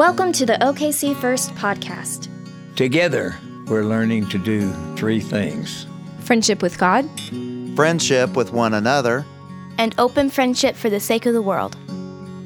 [0.00, 2.30] Welcome to the OKC First podcast.
[2.74, 3.36] Together,
[3.66, 5.86] we're learning to do three things
[6.20, 7.06] friendship with God,
[7.76, 9.26] friendship with one another,
[9.76, 11.76] and open friendship for the sake of the world.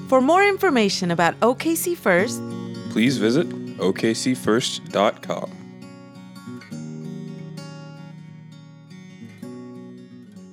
[0.09, 2.43] For more information about OKC First,
[2.91, 3.49] please visit
[3.79, 5.51] okcfirst.com.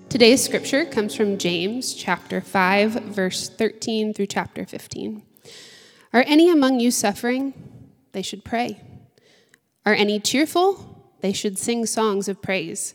[0.07, 5.23] Today's scripture comes from James chapter 5, verse 13 through chapter 15.
[6.13, 7.53] Are any among you suffering?
[8.11, 8.81] They should pray.
[9.85, 11.03] Are any cheerful?
[11.21, 12.93] They should sing songs of praise.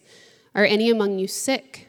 [0.55, 1.89] Are any among you sick?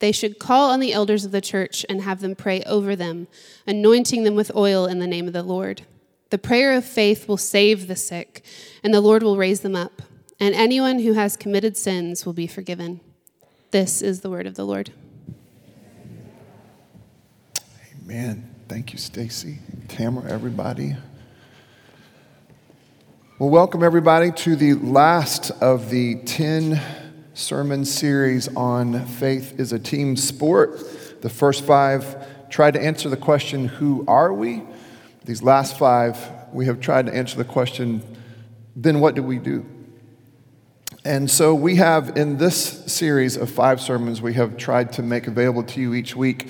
[0.00, 3.26] They should call on the elders of the church and have them pray over them,
[3.66, 5.82] anointing them with oil in the name of the Lord.
[6.30, 8.44] The prayer of faith will save the sick,
[8.84, 10.02] and the Lord will raise them up,
[10.38, 13.00] and anyone who has committed sins will be forgiven.
[13.70, 14.92] This is the word of the Lord.
[18.04, 18.57] Amen.
[18.68, 20.94] Thank you, Stacy, Tamara, everybody.
[23.38, 26.78] Well, welcome everybody to the last of the 10
[27.32, 31.22] sermon series on faith is a team sport.
[31.22, 34.62] The first five tried to answer the question, Who are we?
[35.24, 36.18] These last five,
[36.52, 38.02] we have tried to answer the question,
[38.76, 39.64] Then what do we do?
[41.06, 45.26] And so we have in this series of five sermons, we have tried to make
[45.26, 46.48] available to you each week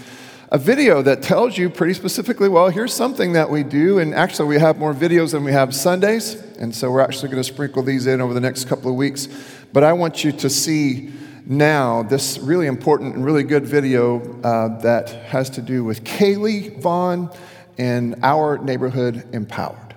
[0.51, 3.99] a video that tells you pretty specifically, well, here's something that we do.
[3.99, 6.35] And actually, we have more videos than we have Sundays.
[6.59, 9.29] And so we're actually going to sprinkle these in over the next couple of weeks.
[9.73, 11.13] But I want you to see
[11.45, 16.81] now this really important and really good video uh, that has to do with Kaylee
[16.81, 17.31] Vaughn
[17.77, 19.95] and our neighborhood empowered.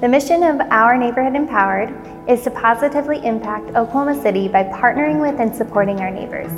[0.00, 1.88] The mission of Our Neighborhood Empowered
[2.28, 6.52] is to positively impact Oklahoma City by partnering with and supporting our neighbors.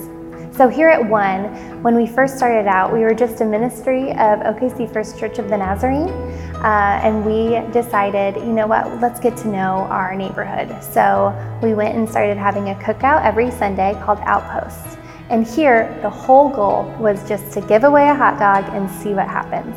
[0.57, 4.41] So, here at One, when we first started out, we were just a ministry of
[4.41, 9.37] OKC First Church of the Nazarene, uh, and we decided, you know what, let's get
[9.39, 10.83] to know our neighborhood.
[10.83, 14.97] So, we went and started having a cookout every Sunday called Outposts.
[15.29, 19.13] And here, the whole goal was just to give away a hot dog and see
[19.13, 19.77] what happens.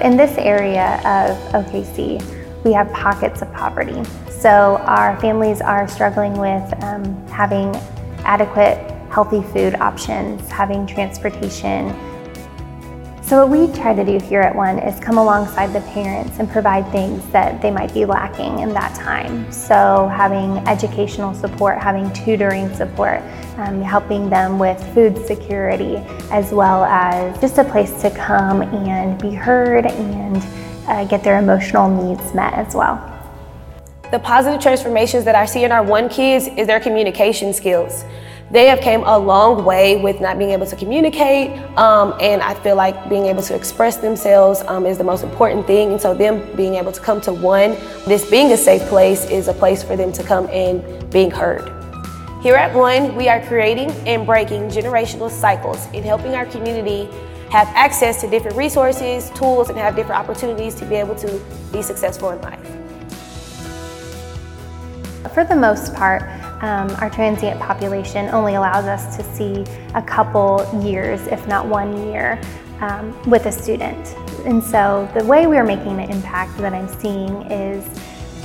[0.00, 4.02] In this area of OKC, we have pockets of poverty.
[4.30, 7.72] So our families are struggling with um, having
[8.24, 11.88] adequate, healthy food options, having transportation.
[13.22, 16.50] So what we try to do here at One is come alongside the parents and
[16.50, 19.50] provide things that they might be lacking in that time.
[19.52, 23.22] So having educational support, having tutoring support,
[23.56, 25.98] um, helping them with food security,
[26.32, 30.36] as well as just a place to come and be heard and
[30.88, 32.98] uh, get their emotional needs met as well.
[34.10, 38.04] The positive transformations that I see in our one kids is their communication skills.
[38.54, 42.54] They have came a long way with not being able to communicate, um, and I
[42.54, 45.90] feel like being able to express themselves um, is the most important thing.
[45.90, 47.72] And so, them being able to come to one,
[48.06, 51.64] this being a safe place, is a place for them to come and being heard.
[52.44, 57.08] Here at One, we are creating and breaking generational cycles in helping our community
[57.50, 61.40] have access to different resources, tools, and have different opportunities to be able to
[61.72, 62.70] be successful in life.
[65.34, 66.22] For the most part,
[66.64, 72.06] um, our transient population only allows us to see a couple years, if not one
[72.08, 72.40] year,
[72.80, 74.16] um, with a student.
[74.46, 77.84] And so the way we're making the impact that I'm seeing is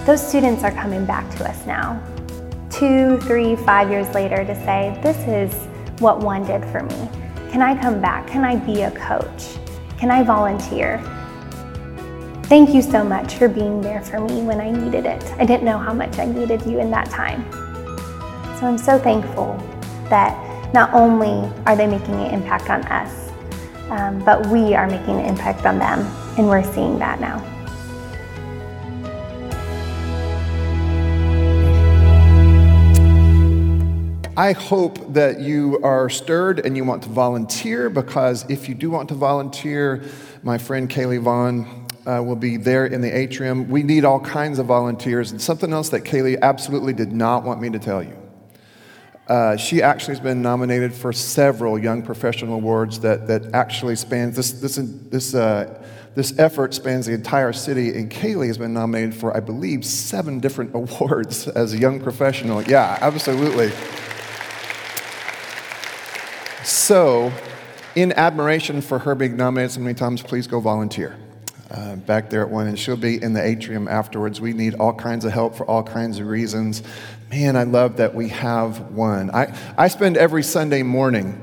[0.06, 2.04] those students are coming back to us now
[2.70, 5.54] two, three, five years later to say, this is
[6.02, 7.10] what one did for me.
[7.52, 8.28] Can I come back?
[8.28, 9.58] Can I be a coach?
[9.98, 11.02] Can I volunteer?
[12.44, 15.24] Thank you so much for being there for me when I needed it.
[15.38, 17.69] I didn't know how much I needed you in that time.
[18.60, 19.56] So I'm so thankful
[20.10, 23.32] that not only are they making an impact on us,
[23.90, 26.00] um, but we are making an impact on them,
[26.38, 27.38] and we're seeing that now.
[34.36, 38.90] I hope that you are stirred and you want to volunteer because if you do
[38.90, 40.04] want to volunteer,
[40.44, 43.70] my friend Kaylee Vaughn uh, will be there in the atrium.
[43.70, 45.32] We need all kinds of volunteers.
[45.32, 48.19] And something else that Kaylee absolutely did not want me to tell you.
[49.30, 54.36] Uh, she actually has been nominated for several young professional awards that, that actually spans
[54.36, 55.82] this, this, this, uh,
[56.16, 57.96] this effort spans the entire city.
[57.96, 62.64] And Kaylee has been nominated for, I believe, seven different awards as a young professional.
[62.64, 63.72] Yeah, absolutely.
[66.64, 67.32] So,
[67.96, 71.16] in admiration for her being nominated so many times, please go volunteer.
[71.72, 74.42] Uh, back there at one, and she'll be in the atrium afterwards.
[74.42, 76.82] We need all kinds of help for all kinds of reasons.
[77.30, 79.30] Man, I love that we have one.
[79.30, 81.40] I, I spend every Sunday morning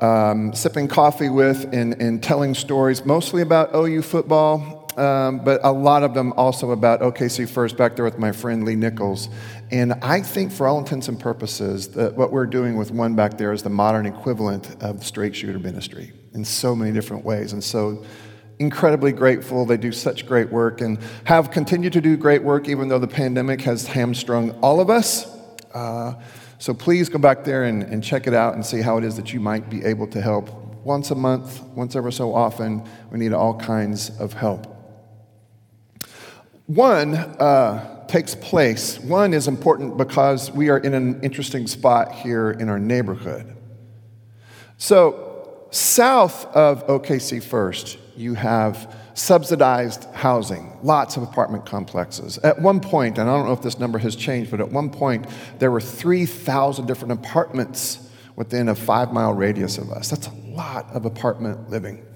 [0.00, 5.70] um, sipping coffee with and, and telling stories, mostly about OU football, um, but a
[5.70, 9.28] lot of them also about OKC First back there with my friend Lee Nichols.
[9.70, 13.38] And I think, for all intents and purposes, that what we're doing with one back
[13.38, 17.52] there is the modern equivalent of straight shooter ministry in so many different ways.
[17.52, 18.04] And so,
[18.62, 19.66] incredibly grateful.
[19.66, 23.08] They do such great work and have continued to do great work, even though the
[23.08, 25.26] pandemic has hamstrung all of us.
[25.74, 26.14] Uh,
[26.58, 29.16] so, please go back there and, and check it out and see how it is
[29.16, 30.48] that you might be able to help.
[30.84, 34.66] Once a month, once ever so often, we need all kinds of help.
[36.66, 39.00] One uh, takes place.
[39.00, 43.56] One is important because we are in an interesting spot here in our neighborhood.
[44.76, 52.38] So, south of OKC First, you have subsidized housing, lots of apartment complexes.
[52.38, 54.90] At one point, and I don't know if this number has changed, but at one
[54.90, 55.26] point,
[55.58, 60.08] there were 3,000 different apartments within a five mile radius of us.
[60.08, 62.06] That's a lot of apartment living.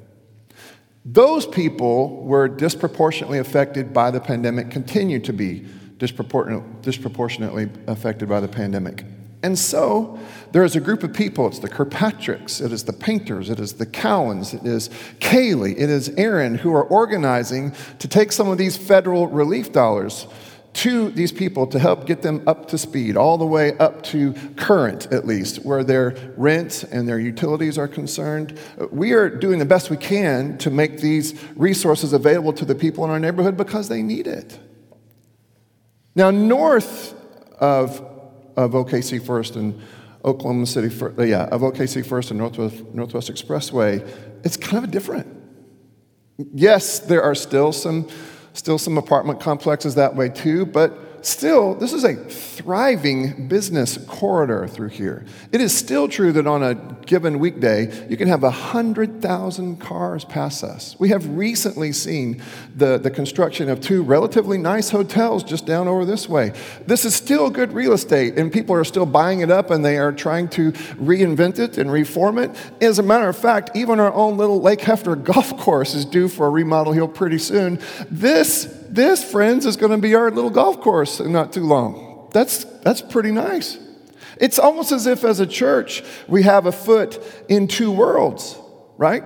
[1.05, 5.67] Those people were disproportionately affected by the pandemic, continue to be
[5.99, 9.05] disproportionately affected by the pandemic.
[9.47, 10.19] And so
[10.51, 11.47] there is a group of people.
[11.47, 14.89] It's the Kirkpatricks, it is the painters, it is the Cowans, it is
[15.21, 20.27] Kaylee, it is Aaron who are organizing to take some of these federal relief dollars
[20.73, 24.33] to these people to help get them up to speed, all the way up to
[24.57, 28.59] current, at least, where their rent and their utilities are concerned.
[28.91, 33.05] We are doing the best we can to make these resources available to the people
[33.05, 34.59] in our neighborhood because they need it.
[36.17, 37.15] Now, north
[37.61, 38.16] of,
[38.56, 39.81] of OKC First and
[40.25, 44.06] Oklahoma City, First, uh, yeah, of OKC First and Northwest, Northwest Expressway,
[44.44, 45.26] it's kind of different.
[46.53, 48.08] Yes, there are still some
[48.56, 54.67] Still, some apartment complexes that way too, but still, this is a thriving business corridor
[54.67, 55.25] through here.
[55.53, 56.75] It is still true that on a
[57.07, 60.97] given weekday, you can have 100,000 cars pass us.
[60.99, 62.43] We have recently seen
[62.75, 66.53] the, the construction of two relatively nice hotels just down over this way.
[66.87, 69.99] This is still good real estate, and people are still buying it up and they
[69.99, 72.51] are trying to reinvent it and reform it.
[72.81, 76.29] As a matter of fact, even our own little Lake Hefner golf course is due
[76.29, 77.79] for a remodel here pretty soon.
[78.11, 82.29] This this, friends, is going to be our little golf course in not too long.
[82.33, 83.79] That's, that's pretty nice.
[84.39, 88.59] It's almost as if, as a church, we have a foot in two worlds,
[88.99, 89.23] right?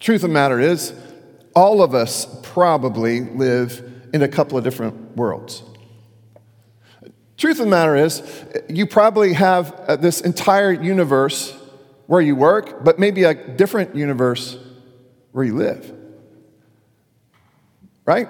[0.00, 0.94] Truth of the matter is,
[1.54, 5.62] all of us probably live in a couple of different worlds.
[7.36, 8.22] Truth of the matter is,
[8.68, 11.56] you probably have uh, this entire universe
[12.06, 14.58] where you work, but maybe a different universe
[15.32, 16.01] where you live
[18.04, 18.28] right?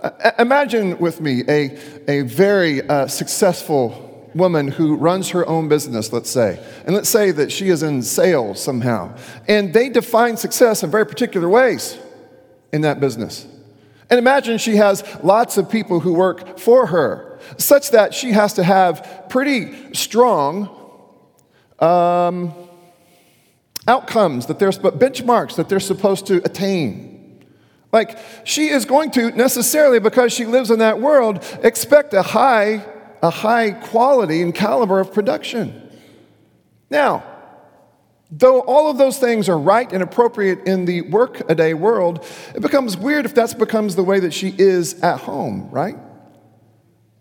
[0.00, 1.78] Uh, imagine with me a,
[2.08, 6.58] a very uh, successful woman who runs her own business, let's say.
[6.86, 9.16] And let's say that she is in sales somehow.
[9.48, 11.98] And they define success in very particular ways
[12.72, 13.46] in that business.
[14.10, 18.54] And imagine she has lots of people who work for her, such that she has
[18.54, 20.68] to have pretty strong
[21.78, 22.52] um,
[23.88, 27.11] outcomes that they're benchmarks that they're supposed to attain.
[27.92, 32.84] Like, she is going to necessarily, because she lives in that world, expect a high,
[33.22, 35.90] a high quality and caliber of production.
[36.88, 37.22] Now,
[38.30, 42.96] though all of those things are right and appropriate in the work-a-day world, it becomes
[42.96, 45.96] weird if that becomes the way that she is at home, right?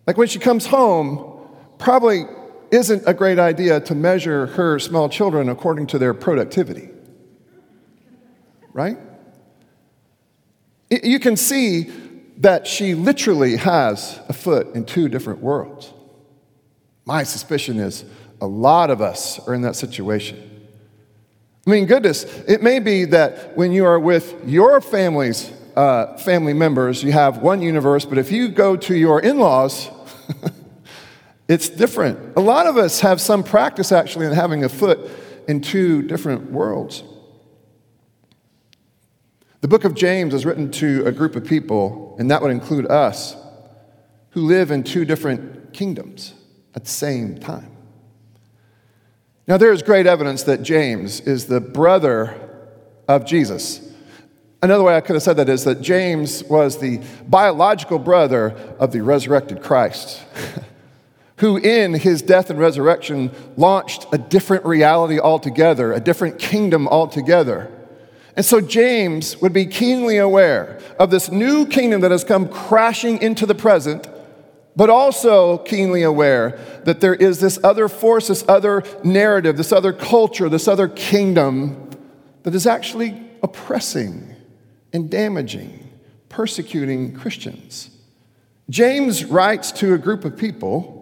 [0.07, 1.49] Like when she comes home,
[1.79, 2.23] probably
[2.71, 6.89] isn't a great idea to measure her small children according to their productivity.
[8.71, 8.97] Right?
[10.91, 11.89] You can see
[12.37, 15.93] that she literally has a foot in two different worlds.
[17.05, 18.03] My suspicion is
[18.41, 20.47] a lot of us are in that situation.
[21.65, 26.53] I mean, goodness, it may be that when you are with your family's uh, family
[26.53, 29.89] members, you have one universe, but if you go to your in laws,
[31.47, 32.35] it's different.
[32.35, 34.99] A lot of us have some practice actually in having a foot
[35.47, 37.03] in two different worlds.
[39.61, 42.87] The book of James is written to a group of people, and that would include
[42.89, 43.35] us,
[44.31, 46.33] who live in two different kingdoms
[46.73, 47.69] at the same time.
[49.47, 52.35] Now, there is great evidence that James is the brother
[53.07, 53.87] of Jesus.
[54.63, 58.91] Another way I could have said that is that James was the biological brother of
[58.91, 60.23] the resurrected Christ,
[61.37, 67.71] who in his death and resurrection launched a different reality altogether, a different kingdom altogether.
[68.35, 73.21] And so James would be keenly aware of this new kingdom that has come crashing
[73.21, 74.07] into the present
[74.75, 79.93] but also keenly aware that there is this other force, this other narrative, this other
[79.93, 81.89] culture, this other kingdom
[82.43, 84.35] that is actually oppressing
[84.93, 85.89] and damaging,
[86.29, 87.89] persecuting Christians.
[88.69, 90.97] James writes to a group of people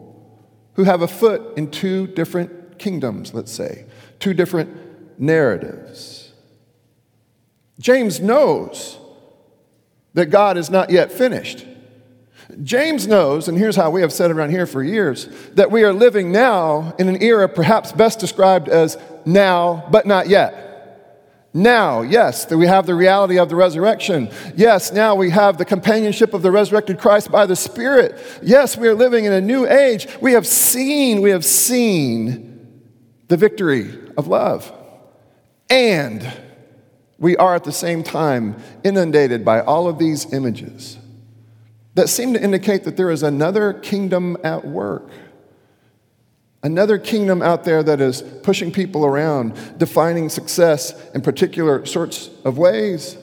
[0.74, 3.86] who have a foot in two different kingdoms, let's say,
[4.20, 6.29] two different narratives.
[7.80, 8.98] James knows
[10.14, 11.66] that God is not yet finished.
[12.64, 15.94] James knows, and here's how we have said around here for years, that we are
[15.94, 20.66] living now in an era perhaps best described as now, but not yet.
[21.54, 24.30] Now, yes, that we have the reality of the resurrection.
[24.56, 28.20] Yes, now we have the companionship of the resurrected Christ by the Spirit.
[28.44, 30.08] Yes, we are living in a new age.
[30.22, 32.84] We have seen, we have seen
[33.30, 34.72] the victory of love.
[35.70, 36.32] And
[37.20, 40.98] we are at the same time inundated by all of these images
[41.96, 45.10] that seem to indicate that there is another kingdom at work.
[46.62, 52.58] Another kingdom out there that is pushing people around, defining success in particular sorts of
[52.58, 53.18] ways.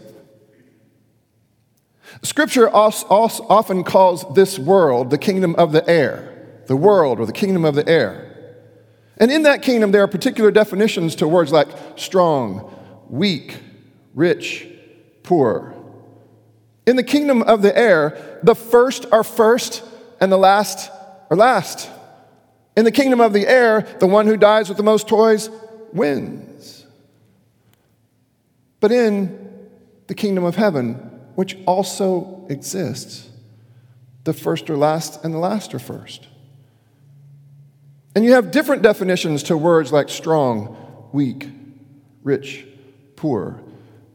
[2.22, 7.64] Scripture often calls this world the kingdom of the air, the world or the kingdom
[7.64, 8.22] of the air.
[9.18, 12.74] And in that kingdom, there are particular definitions to words like strong,
[13.08, 13.56] weak,
[14.16, 14.66] rich,
[15.22, 15.72] poor.
[16.86, 19.84] In the kingdom of the air, the first are first
[20.20, 20.90] and the last
[21.30, 21.88] are last.
[22.76, 25.48] In the kingdom of the air, the one who dies with the most toys
[25.92, 26.84] wins.
[28.80, 29.68] But in
[30.06, 30.94] the kingdom of heaven,
[31.34, 33.28] which also exists,
[34.24, 36.28] the first are last and the last are first.
[38.14, 41.48] And you have different definitions to words like strong, weak,
[42.22, 42.66] rich,
[43.14, 43.60] poor.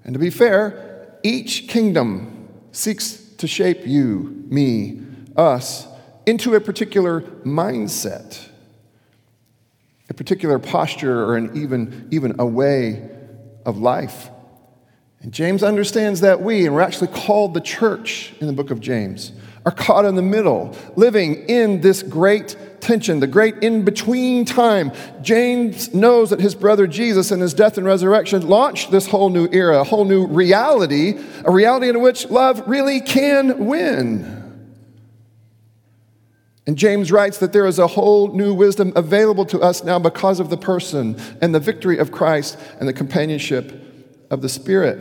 [0.04, 5.02] And to be fair, each kingdom seeks to shape you, me,
[5.36, 5.88] us
[6.26, 8.52] into a particular mindset
[10.12, 13.10] a particular posture or an even, even a way
[13.66, 14.30] of life.
[15.22, 18.82] And James understands that we, and we're actually called the church in the book of
[18.82, 19.32] James,
[19.66, 24.92] are caught in the middle, living in this great tension, the great in between time.
[25.22, 29.48] James knows that his brother Jesus and his death and resurrection launched this whole new
[29.52, 34.40] era, a whole new reality, a reality in which love really can win.
[36.68, 40.40] And James writes that there is a whole new wisdom available to us now because
[40.40, 43.74] of the person and the victory of Christ and the companionship
[44.30, 45.00] of the Spirit.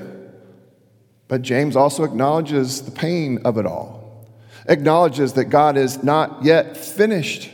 [1.29, 4.27] But James also acknowledges the pain of it all,
[4.67, 7.53] acknowledges that God is not yet finished.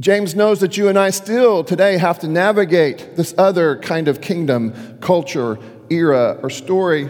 [0.00, 4.20] James knows that you and I still today have to navigate this other kind of
[4.20, 5.58] kingdom, culture,
[5.88, 7.08] era, or story.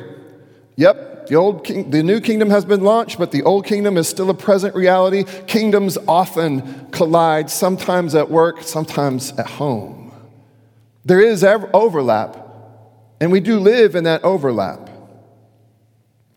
[0.77, 4.07] Yep, the, old king, the new kingdom has been launched, but the old kingdom is
[4.07, 5.25] still a present reality.
[5.47, 10.13] Kingdoms often collide, sometimes at work, sometimes at home.
[11.07, 12.37] There is overlap,
[13.19, 14.91] and we do live in that overlap.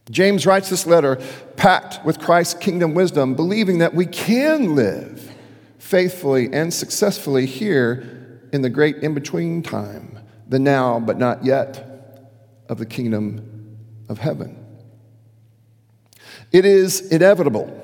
[0.10, 1.18] James writes this letter
[1.58, 5.34] packed with Christ's kingdom wisdom, believing that we can live
[5.80, 12.32] faithfully and successfully here in the great in between time, the now but not yet
[12.70, 13.78] of the kingdom
[14.10, 14.64] of heaven.
[16.52, 17.84] It is inevitable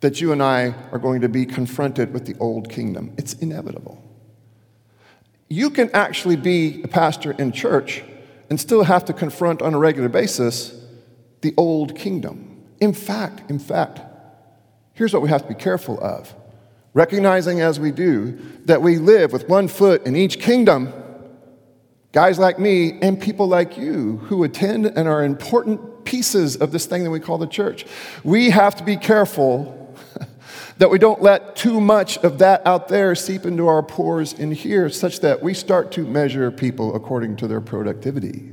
[0.00, 3.12] that you and I are going to be confronted with the old kingdom.
[3.16, 4.02] It's inevitable.
[5.48, 8.02] You can actually be a pastor in church
[8.50, 10.78] and still have to confront on a regular basis
[11.40, 12.64] the old kingdom.
[12.80, 14.00] In fact, in fact,
[14.92, 16.34] here's what we have to be careful of.
[16.98, 20.92] Recognizing as we do that we live with one foot in each kingdom,
[22.10, 26.86] guys like me and people like you who attend and are important pieces of this
[26.86, 27.86] thing that we call the church.
[28.24, 29.96] We have to be careful
[30.78, 34.50] that we don't let too much of that out there seep into our pores in
[34.50, 38.50] here, such that we start to measure people according to their productivity.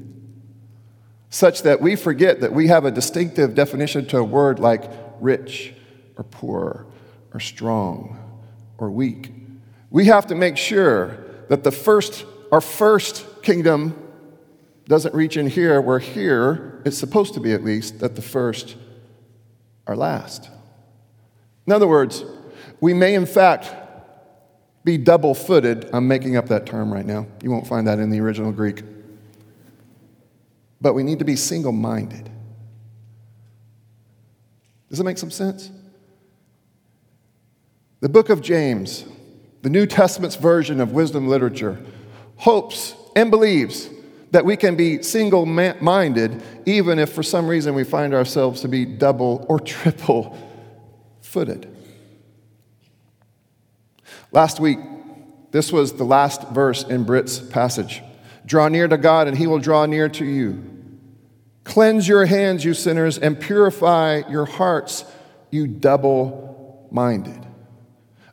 [1.31, 4.83] Such that we forget that we have a distinctive definition to a word like
[5.19, 5.73] rich
[6.15, 6.85] or poor
[7.33, 8.21] or strong
[8.77, 9.31] or weak.
[9.89, 11.17] We have to make sure
[11.49, 14.01] that the first, our first kingdom
[14.87, 18.75] doesn't reach in here, where here it's supposed to be at least that the first
[19.87, 20.49] are last.
[21.65, 22.23] In other words,
[22.81, 23.73] we may in fact
[24.83, 25.89] be double footed.
[25.91, 27.25] I'm making up that term right now.
[27.41, 28.83] You won't find that in the original Greek.
[30.79, 32.29] But we need to be single minded.
[34.89, 35.71] Does that make some sense?
[38.01, 39.05] The book of James,
[39.61, 41.79] the New Testament's version of wisdom literature,
[42.37, 43.89] hopes and believes
[44.31, 48.67] that we can be single minded, even if for some reason we find ourselves to
[48.67, 50.37] be double or triple
[51.21, 51.73] footed.
[54.31, 54.79] Last week,
[55.51, 58.03] this was the last verse in Brit's passage.
[58.45, 60.61] Draw near to God, and he will draw near to you.
[61.63, 65.05] Cleanse your hands, you sinners, and purify your hearts,
[65.49, 67.44] you double minded.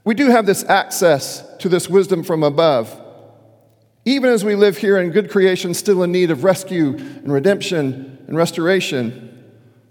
[0.04, 2.98] We do have this access to this wisdom from above.
[4.04, 8.24] Even as we live here in good creation, still in need of rescue and redemption
[8.26, 9.28] and restoration,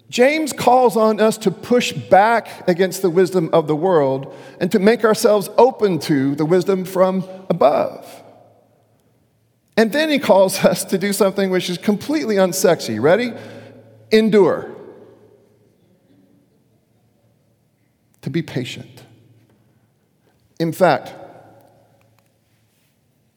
[0.10, 4.80] James calls on us to push back against the wisdom of the world and to
[4.80, 8.22] make ourselves open to the wisdom from above.
[9.78, 13.02] And then he calls us to do something which is completely unsexy.
[13.02, 13.32] Ready?
[14.12, 14.76] Endure.
[18.24, 19.06] To be patient.
[20.62, 21.12] In fact,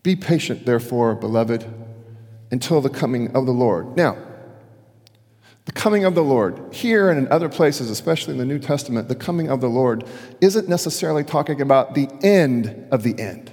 [0.03, 1.65] be patient, therefore, beloved,
[2.51, 3.97] until the coming of the Lord.
[3.97, 4.19] Now,
[5.65, 9.09] the coming of the Lord, here and in other places, especially in the New Testament,
[9.09, 10.05] the coming of the Lord
[10.43, 13.51] isn't necessarily talking about the end of the end,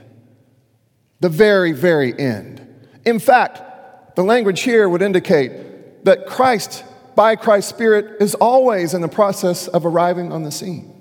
[1.22, 2.60] the very, very end.
[3.06, 6.84] In fact, the language here would indicate that Christ,
[7.16, 11.01] by Christ's Spirit, is always in the process of arriving on the scene.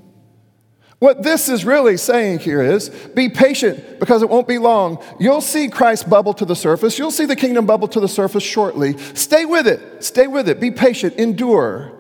[1.01, 5.03] What this is really saying here is be patient because it won't be long.
[5.19, 6.99] You'll see Christ bubble to the surface.
[6.99, 8.99] You'll see the kingdom bubble to the surface shortly.
[9.15, 10.05] Stay with it.
[10.05, 10.61] Stay with it.
[10.61, 11.15] Be patient.
[11.15, 11.91] Endure.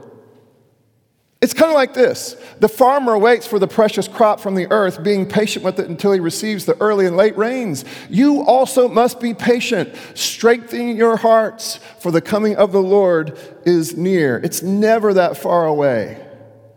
[1.40, 5.02] It's kind of like this the farmer waits for the precious crop from the earth,
[5.02, 7.86] being patient with it until he receives the early and late rains.
[8.10, 13.96] You also must be patient, strengthening your hearts, for the coming of the Lord is
[13.96, 14.36] near.
[14.44, 16.22] It's never that far away.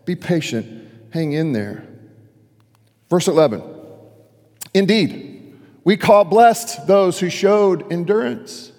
[0.06, 1.86] Be patient, hang in there.
[3.13, 3.62] Verse 11
[4.74, 5.53] Indeed,
[5.84, 8.72] we call blessed those who showed endurance.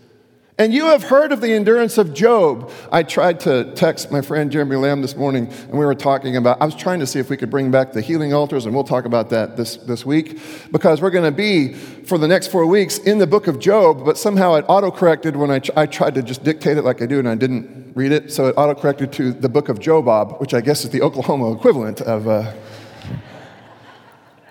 [0.59, 2.73] And you have heard of the endurance of Job.
[2.91, 6.61] I tried to text my friend Jeremy Lamb this morning, and we were talking about,
[6.61, 8.83] I was trying to see if we could bring back the healing altars, and we'll
[8.83, 10.41] talk about that this, this week,
[10.73, 14.05] because we're going to be, for the next four weeks, in the book of Job,
[14.05, 17.21] but somehow it auto-corrected when I, I tried to just dictate it like I do,
[17.21, 20.61] and I didn't read it, so it auto-corrected to the book of Jobob, which I
[20.61, 22.53] guess is the Oklahoma equivalent of uh,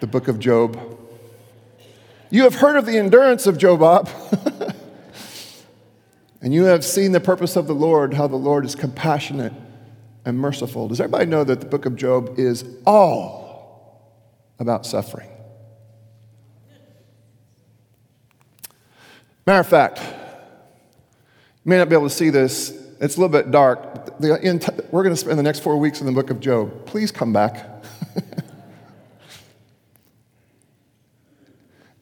[0.03, 0.99] the book of Job.
[2.29, 4.09] You have heard of the endurance of Jobob.
[6.41, 9.53] And you have seen the purpose of the Lord, how the Lord is compassionate
[10.25, 10.89] and merciful.
[10.89, 14.11] Does everybody know that the book of Job is all
[14.59, 15.29] about suffering?
[19.47, 22.71] Matter of fact, you may not be able to see this.
[22.99, 24.19] It's a little bit dark.
[24.19, 26.85] we're going to spend the next four weeks in the book of Job.
[26.87, 27.72] Please come back.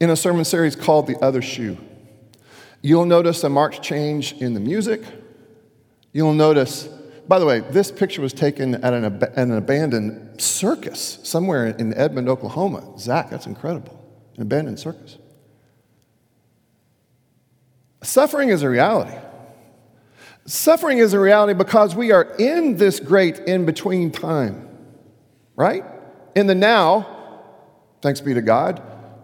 [0.01, 1.77] In a sermon series called The Other Shoe.
[2.81, 5.03] You'll notice a marked change in the music.
[6.11, 6.87] You'll notice,
[7.27, 11.93] by the way, this picture was taken at an, ab- an abandoned circus somewhere in
[11.93, 12.97] Edmond, Oklahoma.
[12.97, 14.03] Zach, that's incredible.
[14.37, 15.19] An abandoned circus.
[18.01, 19.15] Suffering is a reality.
[20.47, 24.67] Suffering is a reality because we are in this great in between time,
[25.55, 25.85] right?
[26.35, 27.43] In the now,
[28.01, 28.81] thanks be to God,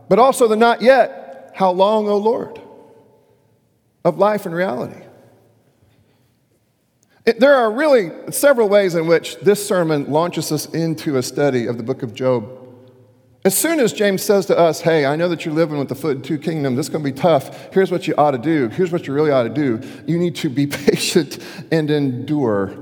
[0.10, 2.62] but also the not yet, how long, O Lord?
[4.08, 5.02] of life and reality.
[7.26, 11.68] It, there are really several ways in which this sermon launches us into a study
[11.68, 12.50] of the book of Job.
[13.44, 15.96] As soon as James says to us, Hey, I know that you're living with the
[15.96, 17.74] foot in two kingdoms, this is going to be tough.
[17.74, 18.70] Here's what you ought to do.
[18.70, 19.82] Here's what you really ought to do.
[20.06, 21.38] You need to be patient
[21.70, 22.78] and endure.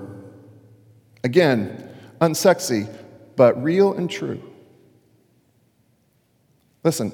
[1.23, 1.89] Again,
[2.21, 2.87] unsexy,
[3.35, 4.43] but real and true.
[6.85, 7.11] Listen,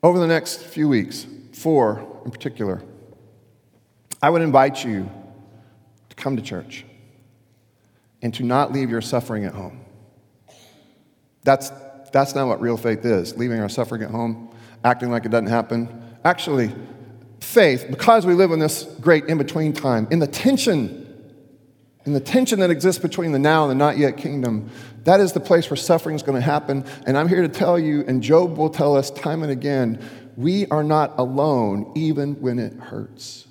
[0.00, 2.80] over the next few weeks, four in particular,
[4.22, 5.10] I would invite you
[6.10, 6.84] to come to church
[8.22, 9.84] and to not leave your suffering at home.
[11.42, 11.72] That's,
[12.12, 15.48] that's not what real faith is, leaving our suffering at home, acting like it doesn't
[15.48, 15.88] happen.
[16.24, 16.72] Actually,
[17.40, 21.05] faith, because we live in this great in between time, in the tension,
[22.06, 24.70] in the tension that exists between the now and the not yet kingdom,
[25.04, 26.84] that is the place where suffering is going to happen.
[27.04, 30.02] And I'm here to tell you, and Job will tell us time and again,
[30.36, 33.46] we are not alone even when it hurts.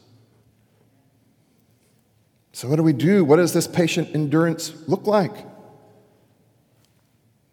[2.54, 3.26] So, what do we do?
[3.26, 5.34] What does this patient endurance look like?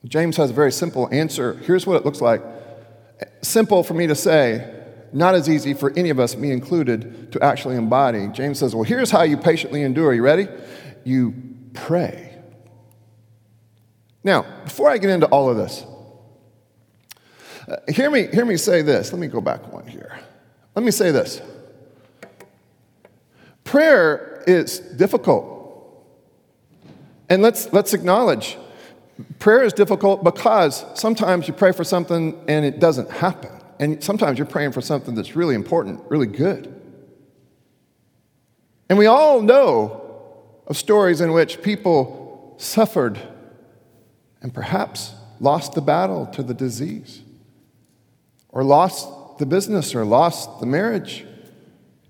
[0.04, 1.54] James has a very simple answer.
[1.54, 2.42] Here's what it looks like
[3.40, 7.42] simple for me to say, not as easy for any of us, me included, to
[7.42, 8.28] actually embody.
[8.28, 10.14] James says, Well, here's how you patiently endure.
[10.14, 10.48] You ready?
[11.04, 11.34] You
[11.74, 12.38] pray.
[14.24, 15.84] Now, before I get into all of this,
[17.68, 19.12] uh, hear, me, hear me say this.
[19.12, 20.18] Let me go back one here.
[20.74, 21.40] Let me say this.
[23.64, 25.48] Prayer is difficult.
[27.28, 28.58] And let's, let's acknowledge
[29.38, 33.50] prayer is difficult because sometimes you pray for something and it doesn't happen.
[33.78, 36.80] And sometimes you're praying for something that's really important, really good.
[38.88, 40.01] And we all know
[40.66, 43.18] of stories in which people suffered
[44.40, 47.22] and perhaps lost the battle to the disease,
[48.48, 51.24] or lost the business, or lost the marriage,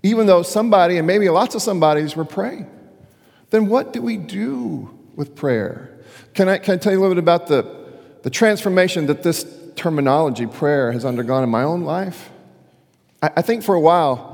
[0.02, 2.68] even though somebody, and maybe lots of somebodies, were praying.
[3.50, 5.98] Then what do we do with prayer?
[6.34, 7.64] Can I, can I tell you a little bit about the,
[8.22, 12.30] the transformation that this terminology, prayer, has undergone in my own life?
[13.22, 14.31] I, I think for a while,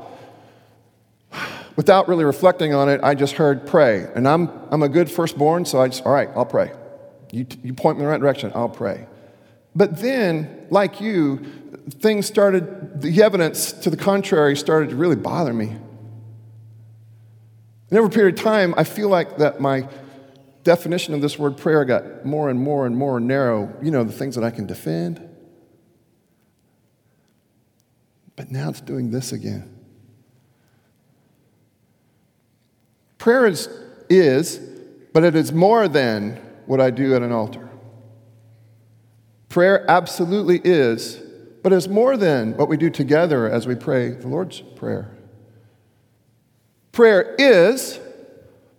[1.79, 4.05] without really reflecting on it, I just heard pray.
[4.17, 6.73] And I'm, I'm a good firstborn, so I just, all right, I'll pray.
[7.31, 9.07] You, you point me in the right direction, I'll pray.
[9.77, 11.37] But then, like you,
[11.89, 15.69] things started, the evidence to the contrary started to really bother me.
[17.91, 19.89] And over a period of time, I feel like that my
[20.65, 23.73] definition of this word prayer got more and more and more narrow.
[23.81, 25.27] You know, the things that I can defend.
[28.35, 29.78] But now it's doing this again.
[33.19, 33.69] Prayer is,
[34.09, 34.59] is,
[35.13, 37.69] but it is more than what I do at an altar.
[39.49, 41.21] Prayer absolutely is,
[41.63, 45.11] but it's more than what we do together as we pray the Lord's Prayer.
[46.93, 47.99] Prayer is,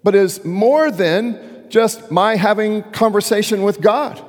[0.04, 4.24] but is more than just my having conversation with God.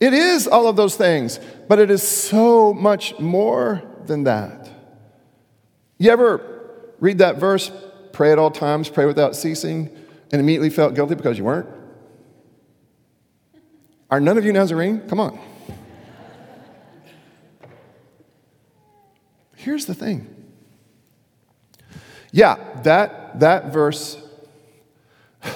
[0.00, 4.68] It is all of those things, but it is so much more than that.
[5.98, 6.60] You ever
[7.00, 7.70] read that verse,
[8.14, 9.90] pray at all times, pray without ceasing,
[10.32, 11.68] and immediately felt guilty because you weren't?
[14.10, 15.00] Are none of you Nazarene?
[15.08, 15.38] Come on.
[19.56, 20.30] Here's the thing.
[22.30, 24.18] Yeah, that, that verse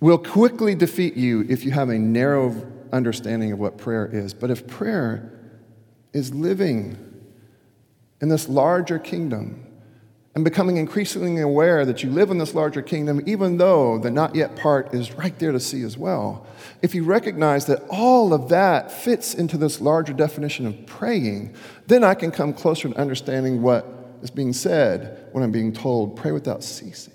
[0.00, 2.54] will quickly defeat you if you have a narrow
[2.92, 4.34] understanding of what prayer is.
[4.34, 5.32] But if prayer
[6.12, 6.96] is living
[8.20, 9.63] in this larger kingdom,
[10.34, 14.34] and becoming increasingly aware that you live in this larger kingdom, even though the not
[14.34, 16.44] yet part is right there to see as well.
[16.82, 21.54] If you recognize that all of that fits into this larger definition of praying,
[21.86, 23.86] then I can come closer to understanding what
[24.22, 27.12] is being said when I'm being told, pray without ceasing.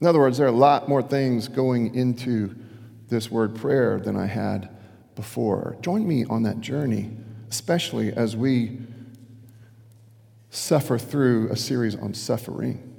[0.00, 2.54] In other words, there are a lot more things going into
[3.08, 4.68] this word prayer than I had
[5.16, 5.76] before.
[5.80, 7.10] Join me on that journey,
[7.50, 8.78] especially as we
[10.50, 12.94] suffer through a series on suffering.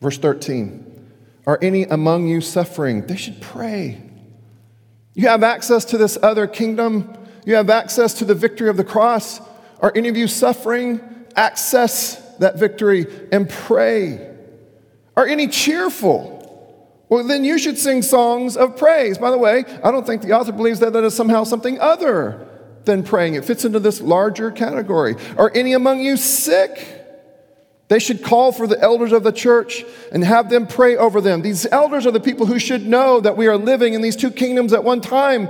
[0.00, 1.10] Verse 13
[1.46, 3.06] Are any among you suffering?
[3.06, 4.02] They should pray.
[5.14, 8.84] You have access to this other kingdom, you have access to the victory of the
[8.84, 9.40] cross.
[9.80, 11.00] Are any of you suffering?
[11.36, 14.34] Access that victory and pray.
[15.16, 16.38] Are any cheerful?
[17.08, 19.18] Well, then you should sing songs of praise.
[19.18, 22.49] By the way, I don't think the author believes that that is somehow something other
[22.84, 23.34] than praying.
[23.34, 25.16] It fits into this larger category.
[25.36, 26.96] Are any among you sick?
[27.88, 31.42] They should call for the elders of the church and have them pray over them.
[31.42, 34.30] These elders are the people who should know that we are living in these two
[34.30, 35.48] kingdoms at one time.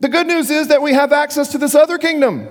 [0.00, 2.48] The good news is that we have access to this other kingdom.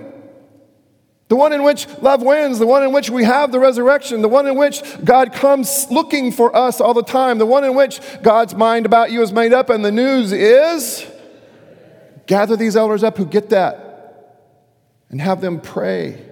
[1.28, 4.28] The one in which love wins, the one in which we have the resurrection, the
[4.28, 8.00] one in which God comes looking for us all the time, the one in which
[8.22, 11.04] God's mind about you is made up, and the news is
[12.26, 13.84] Gather these elders up who get that
[15.10, 16.24] and have them pray,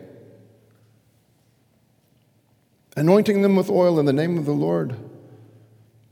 [2.97, 4.97] anointing them with oil in the name of the Lord.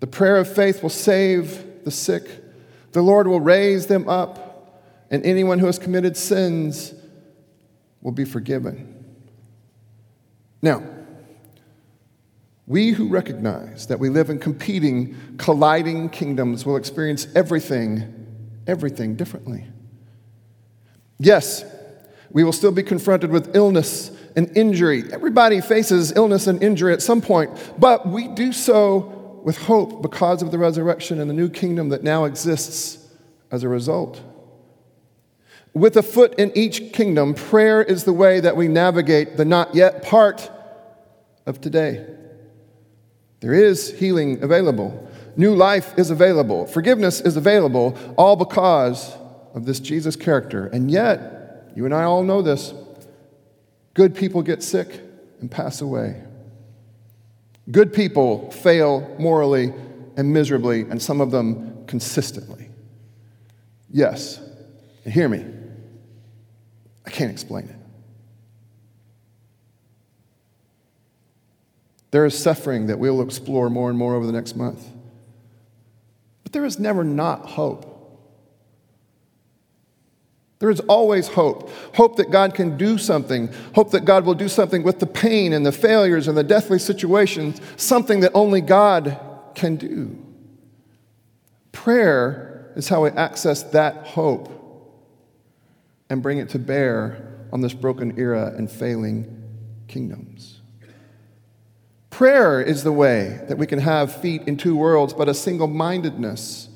[0.01, 2.29] The prayer of faith will save the sick,
[2.93, 4.79] the Lord will raise them up,
[5.11, 6.95] and anyone who has committed sins
[8.03, 9.05] will be forgiven.
[10.63, 10.83] Now,
[12.67, 18.20] we who recognize that we live in competing, colliding kingdoms will experience everything
[18.71, 19.67] everything differently.
[21.19, 21.65] Yes,
[22.31, 25.03] we will still be confronted with illness and injury.
[25.13, 30.43] Everybody faces illness and injury at some point, but we do so with hope because
[30.43, 33.09] of the resurrection and the new kingdom that now exists
[33.51, 34.23] as a result.
[35.75, 39.75] With a foot in each kingdom, prayer is the way that we navigate the not
[39.75, 40.51] yet part
[41.47, 42.07] of today.
[43.41, 45.10] There is healing available.
[45.37, 46.67] New life is available.
[46.67, 49.17] Forgiveness is available, all because
[49.55, 50.67] of this Jesus character.
[50.67, 52.75] And yet, you and I all know this
[53.95, 55.01] good people get sick
[55.41, 56.23] and pass away.
[57.71, 59.73] Good people fail morally
[60.17, 62.69] and miserably, and some of them consistently.
[63.91, 64.41] Yes,
[65.05, 65.45] and hear me,
[67.07, 67.77] I can't explain it.
[72.11, 74.85] There is suffering that we'll explore more and more over the next month.
[76.51, 77.87] But there is never not hope.
[80.59, 81.71] There is always hope.
[81.95, 83.51] Hope that God can do something.
[83.77, 86.81] Hope that God will do something with the pain and the failures and the deathly
[86.81, 89.17] situations, something that only God
[89.55, 90.19] can do.
[91.71, 94.51] Prayer is how we access that hope
[96.11, 99.41] and bring it to bear on this broken era and failing
[99.87, 100.60] kingdoms.
[102.21, 105.67] Prayer is the way that we can have feet in two worlds, but a single
[105.67, 106.69] mindedness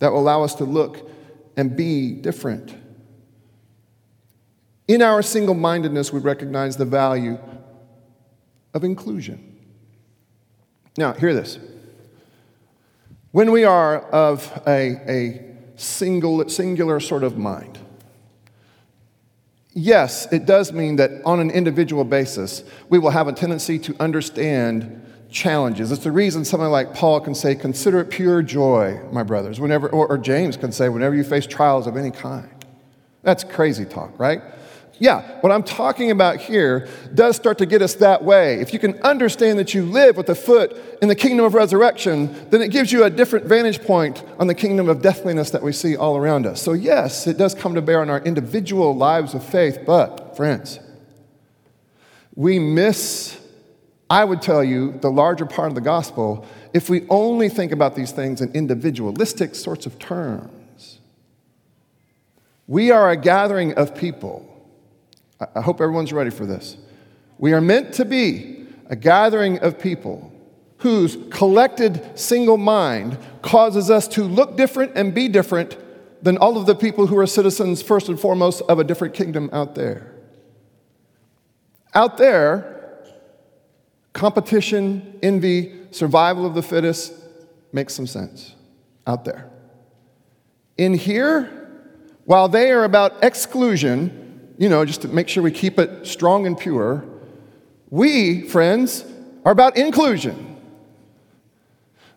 [0.00, 1.08] that will allow us to look
[1.56, 2.74] and be different.
[4.88, 7.38] In our single mindedness, we recognize the value
[8.74, 9.56] of inclusion.
[10.96, 11.60] Now, hear this.
[13.30, 17.78] When we are of a, a single, singular sort of mind,
[19.74, 23.96] yes, it does mean that on an individual basis, we will have a tendency to
[24.00, 25.92] understand challenges.
[25.92, 29.88] It's the reason someone like Paul can say, Consider it pure joy, my brothers, whenever,
[29.88, 32.48] or, or James can say, whenever you face trials of any kind.
[33.22, 34.40] That's crazy talk, right?
[35.00, 38.60] Yeah, what I'm talking about here does start to get us that way.
[38.60, 42.34] If you can understand that you live with a foot in the kingdom of resurrection,
[42.50, 45.72] then it gives you a different vantage point on the kingdom of deathliness that we
[45.72, 46.60] see all around us.
[46.60, 50.80] So, yes, it does come to bear on our individual lives of faith, but, friends,
[52.34, 53.40] we miss,
[54.10, 57.94] I would tell you, the larger part of the gospel if we only think about
[57.94, 60.98] these things in individualistic sorts of terms.
[62.66, 64.47] We are a gathering of people
[65.40, 66.76] I hope everyone's ready for this.
[67.38, 70.32] We are meant to be a gathering of people
[70.78, 75.76] whose collected single mind causes us to look different and be different
[76.22, 79.48] than all of the people who are citizens, first and foremost, of a different kingdom
[79.52, 80.12] out there.
[81.94, 83.00] Out there,
[84.12, 87.12] competition, envy, survival of the fittest
[87.72, 88.54] makes some sense.
[89.06, 89.48] Out there.
[90.76, 91.68] In here,
[92.24, 94.27] while they are about exclusion,
[94.58, 97.04] you know, just to make sure we keep it strong and pure,
[97.90, 99.04] we, friends,
[99.44, 100.56] are about inclusion.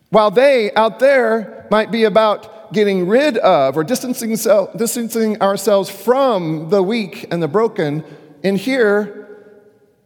[0.10, 4.32] While they out there might be about getting rid of or distancing,
[4.76, 8.04] distancing ourselves from the weak and the broken,
[8.44, 9.22] in here,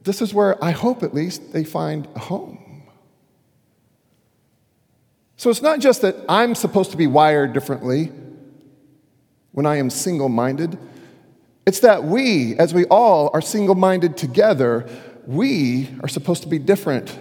[0.04, 2.84] this is where I hope at least they find a home.
[5.38, 8.12] So it's not just that I'm supposed to be wired differently
[9.52, 10.78] when I am single minded.
[11.66, 14.88] It's that we, as we all are single minded together,
[15.26, 17.18] we are supposed to be different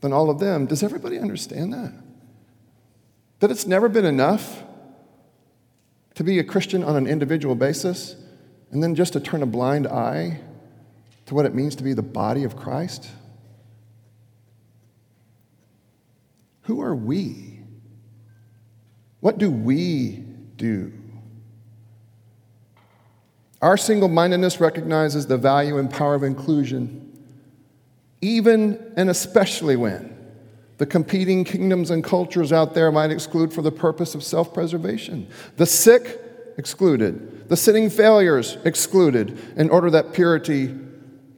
[0.00, 0.66] than all of them.
[0.66, 1.92] Does everybody understand that?
[3.40, 4.62] That it's never been enough
[6.14, 8.14] to be a Christian on an individual basis
[8.70, 10.40] and then just to turn a blind eye
[11.26, 13.08] to what it means to be the body of Christ?
[16.62, 17.60] Who are we?
[19.20, 20.24] What do we
[20.56, 20.92] do?
[23.62, 27.06] Our single mindedness recognizes the value and power of inclusion,
[28.22, 30.16] even and especially when
[30.78, 35.28] the competing kingdoms and cultures out there might exclude for the purpose of self preservation.
[35.56, 36.18] The sick
[36.56, 40.74] excluded, the sinning failures excluded, in order that purity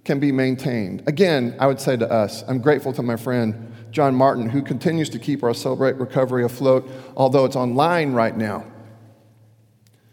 [0.04, 1.02] can be maintained.
[1.08, 5.10] Again, I would say to us, I'm grateful to my friend John Martin, who continues
[5.10, 8.64] to keep our Celebrate Recovery afloat, although it's online right now.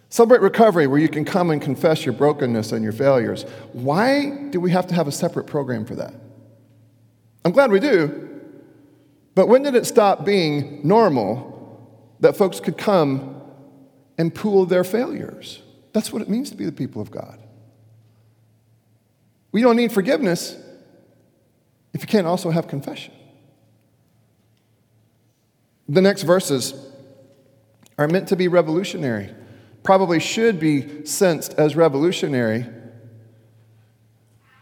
[0.10, 3.44] Celebrate recovery, where you can come and confess your brokenness and your failures.
[3.74, 6.14] Why do we have to have a separate program for that?
[7.46, 8.28] I'm glad we do.
[9.36, 11.48] But when did it stop being normal
[12.20, 13.40] that folks could come
[14.18, 15.62] and pool their failures?
[15.94, 17.40] That's what it means to be the people of God.
[19.52, 20.58] We don't need forgiveness
[21.94, 23.14] if you can't also have confession.
[25.88, 26.74] The next verses
[27.98, 29.34] are meant to be revolutionary
[29.84, 32.66] probably should be sensed as revolutionary,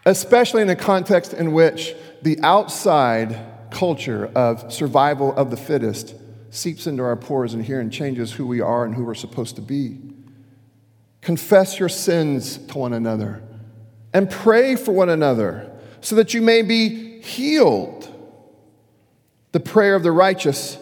[0.06, 3.38] especially in a context in which the outside
[3.72, 6.16] culture of survival of the fittest
[6.50, 9.56] seeps into our pores and here and changes who we are and who we're supposed
[9.56, 10.00] to be.
[11.22, 13.44] Confess your sins to one another
[14.14, 18.14] and pray for one another so that you may be healed.
[19.52, 20.78] The prayer of the righteous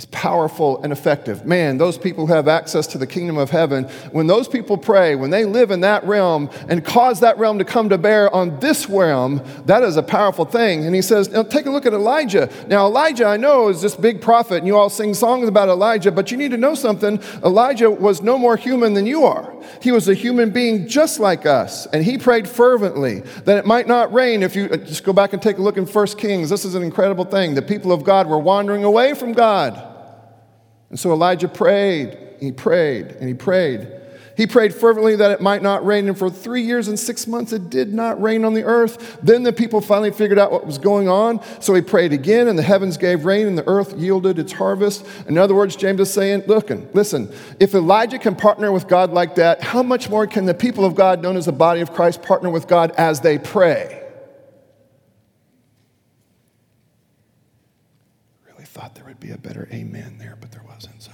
[0.00, 1.44] is powerful and effective.
[1.44, 5.14] Man, those people who have access to the kingdom of heaven, when those people pray,
[5.14, 8.58] when they live in that realm and cause that realm to come to bear on
[8.60, 10.86] this realm, that is a powerful thing.
[10.86, 12.48] And he says, now take a look at Elijah.
[12.66, 16.10] Now, Elijah, I know, is this big prophet, and you all sing songs about Elijah,
[16.10, 17.20] but you need to know something.
[17.44, 19.54] Elijah was no more human than you are.
[19.82, 23.86] He was a human being just like us, and he prayed fervently that it might
[23.86, 24.42] not rain.
[24.42, 26.74] If you uh, just go back and take a look in 1 Kings, this is
[26.74, 27.54] an incredible thing.
[27.54, 29.88] The people of God were wandering away from God.
[30.90, 34.00] And so Elijah prayed, and he prayed, and he prayed.
[34.40, 37.52] He prayed fervently that it might not rain, and for three years and six months
[37.52, 39.18] it did not rain on the earth.
[39.22, 42.58] Then the people finally figured out what was going on, so he prayed again, and
[42.58, 45.06] the heavens gave rain, and the earth yielded its harvest.
[45.28, 49.34] In other words, James is saying, Look, listen, if Elijah can partner with God like
[49.34, 52.22] that, how much more can the people of God, known as the body of Christ,
[52.22, 54.02] partner with God as they pray?
[58.46, 61.10] Really thought there would be a better amen there, but there wasn't, so.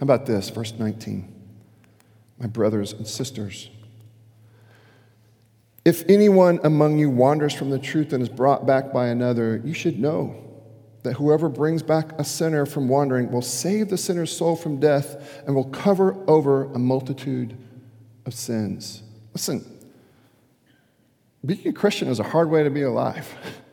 [0.00, 1.30] How about this, verse 19?
[2.38, 3.68] My brothers and sisters,
[5.84, 9.74] if anyone among you wanders from the truth and is brought back by another, you
[9.74, 10.42] should know
[11.02, 15.42] that whoever brings back a sinner from wandering will save the sinner's soul from death
[15.46, 17.58] and will cover over a multitude
[18.24, 19.02] of sins.
[19.34, 19.62] Listen,
[21.44, 23.28] being a Christian is a hard way to be alive.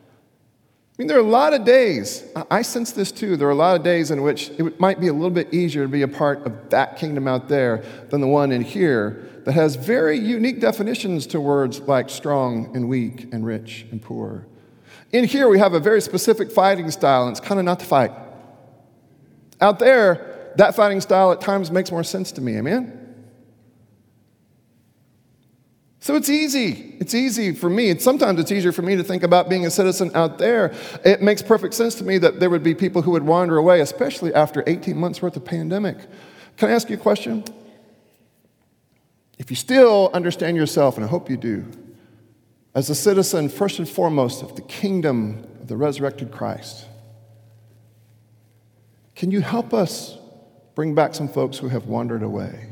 [0.98, 3.54] I mean, there are a lot of days, I sense this too, there are a
[3.54, 6.08] lot of days in which it might be a little bit easier to be a
[6.08, 10.58] part of that kingdom out there than the one in here that has very unique
[10.60, 14.44] definitions to words like strong and weak and rich and poor.
[15.12, 17.86] In here, we have a very specific fighting style, and it's kind of not to
[17.86, 18.10] fight.
[19.60, 23.07] Out there, that fighting style at times makes more sense to me, amen?
[26.00, 26.96] So it's easy.
[27.00, 27.90] It's easy for me.
[27.90, 30.72] And sometimes it's easier for me to think about being a citizen out there.
[31.04, 33.80] It makes perfect sense to me that there would be people who would wander away,
[33.80, 35.98] especially after 18 months worth of pandemic.
[36.56, 37.44] Can I ask you a question?
[39.38, 41.66] If you still understand yourself, and I hope you do,
[42.74, 46.86] as a citizen, first and foremost, of the kingdom of the resurrected Christ,
[49.16, 50.16] can you help us
[50.76, 52.68] bring back some folks who have wandered away?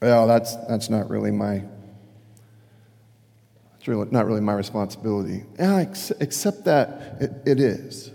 [0.00, 1.62] Well, that's, that's not really my,
[3.78, 5.44] it's really, not really my responsibility.
[5.58, 8.12] Yeah, except that it, it is.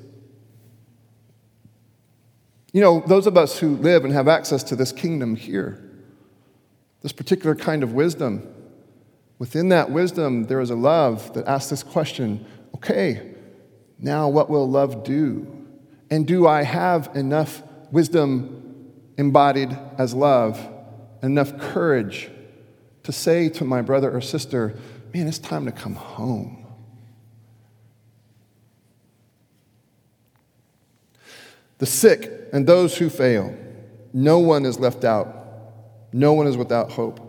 [2.74, 5.84] You know, those of us who live and have access to this kingdom here,
[7.02, 8.48] this particular kind of wisdom,
[9.40, 13.36] within that wisdom, there is a love that asks this question okay,
[14.00, 15.46] now what will love do?
[16.10, 20.71] And do I have enough wisdom embodied as love
[21.24, 22.30] enough courage
[23.04, 24.76] to say to my brother or sister,
[25.14, 26.66] man, it's time to come home.
[31.80, 33.56] The sick and those who fail,
[34.14, 35.42] no one is left out.
[36.14, 37.28] No one is without hope.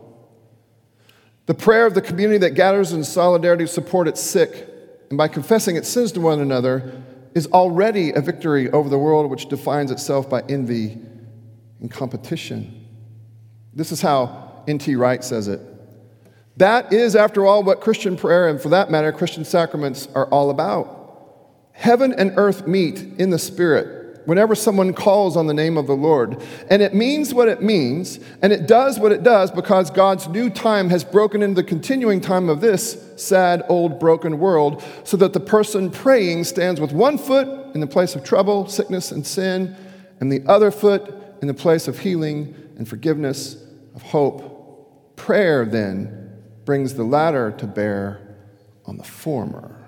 [1.46, 4.68] The prayer of the community that gathers in solidarity to support its sick
[5.08, 7.02] and by confessing its sins to one another
[7.34, 10.98] is already a victory over the world which defines itself by envy
[11.80, 12.81] and competition.
[13.74, 14.96] This is how N.T.
[14.96, 15.60] Wright says it.
[16.58, 20.50] That is, after all, what Christian prayer and, for that matter, Christian sacraments are all
[20.50, 20.98] about.
[21.72, 25.96] Heaven and earth meet in the Spirit whenever someone calls on the name of the
[25.96, 26.40] Lord.
[26.70, 30.50] And it means what it means, and it does what it does because God's new
[30.50, 35.32] time has broken into the continuing time of this sad, old, broken world, so that
[35.32, 39.74] the person praying stands with one foot in the place of trouble, sickness, and sin,
[40.20, 43.61] and the other foot in the place of healing and forgiveness
[43.94, 45.16] of hope.
[45.16, 48.36] Prayer, then, brings the latter to bear
[48.86, 49.82] on the former.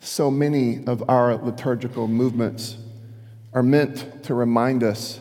[0.00, 2.76] So many of our liturgical movements
[3.52, 5.20] are meant to remind us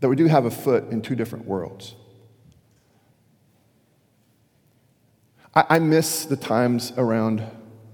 [0.00, 1.94] that we do have a foot in two different worlds.
[5.54, 7.42] I, miss the times around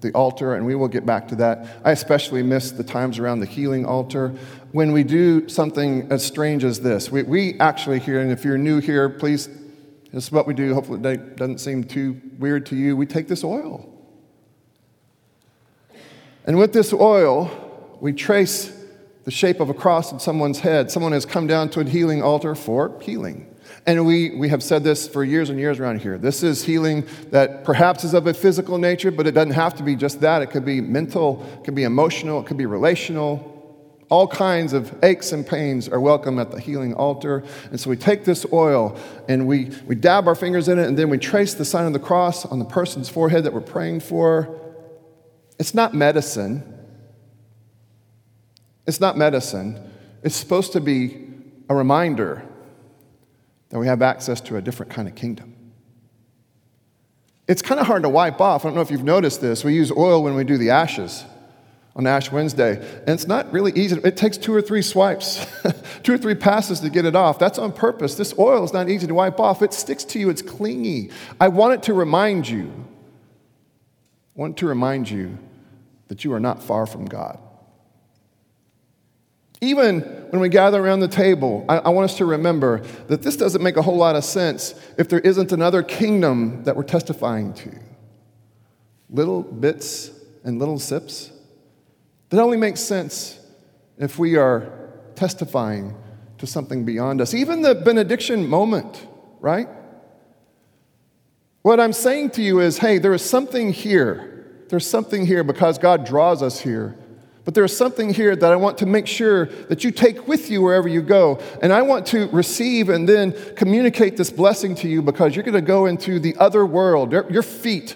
[0.06, 1.66] the altar, and we will get back to that.
[1.84, 4.34] I especially miss the times around the healing altar
[4.72, 7.10] when we do something as strange as this.
[7.10, 9.48] We, we actually here, and if you're new here, please,
[10.12, 10.74] this is what we do.
[10.74, 12.96] Hopefully, it doesn't seem too weird to you.
[12.96, 13.92] We take this oil.
[16.44, 17.50] And with this oil,
[18.00, 18.72] we trace
[19.24, 20.90] the shape of a cross in someone's head.
[20.90, 23.52] Someone has come down to a healing altar for healing.
[23.86, 26.18] And we, we have said this for years and years around here.
[26.18, 29.84] This is healing that perhaps is of a physical nature, but it doesn't have to
[29.84, 30.42] be just that.
[30.42, 33.52] It could be mental, it could be emotional, it could be relational.
[34.08, 37.44] All kinds of aches and pains are welcome at the healing altar.
[37.70, 40.98] And so we take this oil and we, we dab our fingers in it, and
[40.98, 44.00] then we trace the sign of the cross on the person's forehead that we're praying
[44.00, 44.60] for.
[45.60, 46.74] It's not medicine.
[48.84, 49.80] It's not medicine.
[50.24, 51.28] It's supposed to be
[51.68, 52.42] a reminder
[53.76, 55.54] that we have access to a different kind of kingdom.
[57.46, 58.64] It's kind of hard to wipe off.
[58.64, 59.64] I don't know if you've noticed this.
[59.64, 61.26] We use oil when we do the ashes
[61.94, 64.00] on Ash Wednesday, and it's not really easy.
[64.02, 65.46] It takes two or three swipes,
[66.02, 67.38] two or three passes to get it off.
[67.38, 68.14] That's on purpose.
[68.14, 69.60] This oil is not easy to wipe off.
[69.60, 71.10] It sticks to you, it's clingy.
[71.38, 72.72] I want it to remind you,
[74.34, 75.36] I want to remind you
[76.08, 77.38] that you are not far from God.
[79.60, 80.00] Even
[80.30, 83.62] when we gather around the table, I, I, want us to remember that this doesn't
[83.62, 87.72] make a whole lot of sense if there isn't another kingdom that we're testifying to.
[89.08, 90.10] Little bits
[90.44, 91.32] and little sips.
[92.30, 93.38] That only makes sense
[93.96, 95.96] if we are testifying
[96.38, 97.32] to something beyond us.
[97.32, 99.06] Even the benediction moment,
[99.40, 99.68] right?
[101.62, 104.64] What I'm saying to you is hey, there is something here.
[104.68, 106.98] There's something here because God draws us here
[107.46, 110.62] but there's something here that I want to make sure that you take with you
[110.62, 111.40] wherever you go.
[111.62, 115.54] And I want to receive and then communicate this blessing to you because you're going
[115.54, 117.12] to go into the other world.
[117.12, 117.94] Your feet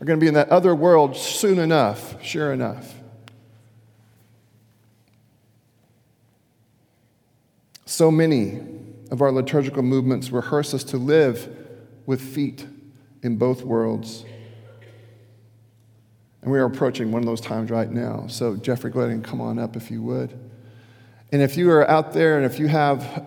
[0.00, 2.94] are going to be in that other world soon enough, sure enough.
[7.84, 8.60] So many
[9.10, 11.48] of our liturgical movements rehearse us to live
[12.06, 12.64] with feet
[13.24, 14.24] in both worlds.
[16.48, 18.24] And we are approaching one of those times right now.
[18.26, 20.32] So, Jeffrey, go ahead and come on up if you would.
[21.30, 23.22] And if you are out there and if you have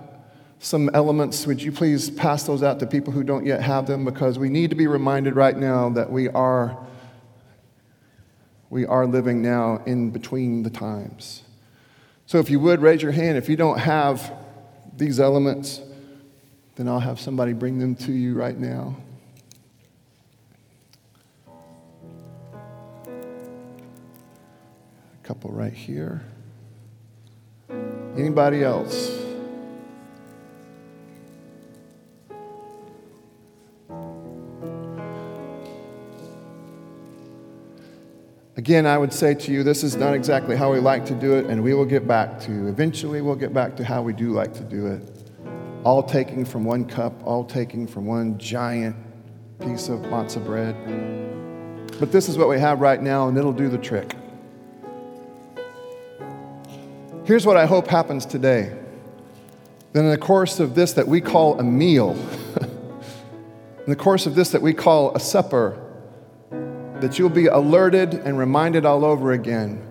[0.57, 4.05] some elements, would you please pass those out to people who don't yet have them?
[4.05, 6.75] Because we need to be reminded right now that we are,
[8.71, 11.43] we are living now in between the times.
[12.25, 14.33] So, if you would raise your hand, if you don't have
[14.97, 15.79] these elements,
[16.73, 18.95] then I'll have somebody bring them to you right now.
[25.31, 26.21] Couple right here.
[28.17, 29.17] Anybody else?
[38.57, 41.37] Again, I would say to you, this is not exactly how we like to do
[41.37, 42.67] it, and we will get back to.
[42.67, 45.01] Eventually, we'll get back to how we do like to do it.
[45.85, 48.97] All taking from one cup, all taking from one giant
[49.61, 50.75] piece of matzah bread.
[52.01, 54.13] But this is what we have right now, and it'll do the trick.
[57.31, 58.77] Here's what I hope happens today.
[59.93, 62.11] Then, in the course of this that we call a meal,
[62.59, 65.81] in the course of this that we call a supper,
[66.99, 69.81] that you'll be alerted and reminded all over again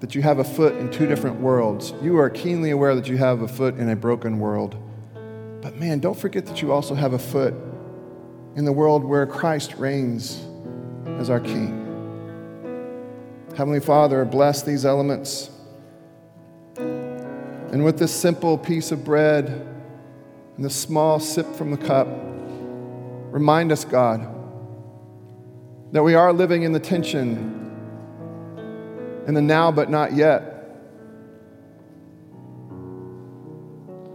[0.00, 1.92] that you have a foot in two different worlds.
[2.00, 4.76] You are keenly aware that you have a foot in a broken world.
[5.60, 7.52] But man, don't forget that you also have a foot
[8.54, 10.42] in the world where Christ reigns
[11.18, 11.82] as our King.
[13.54, 15.50] Heavenly Father, bless these elements.
[17.76, 19.48] And with this simple piece of bread
[20.56, 22.08] and this small sip from the cup,
[23.30, 24.26] remind us, God,
[25.92, 27.36] that we are living in the tension
[29.26, 30.78] in the now but not yet.